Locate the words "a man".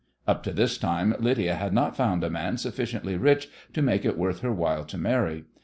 2.23-2.57